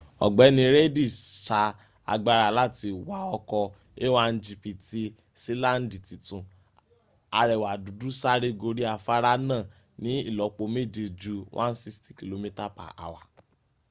[0.25, 1.05] ogbeni reidi
[1.47, 1.59] sa
[2.13, 3.59] agbara lati wa oko
[4.05, 5.01] a1gp ti
[5.41, 6.43] silandi titun
[7.39, 9.65] arewa dudu sare gori afara naa
[10.01, 13.13] ni ilopo meje ju 160km/h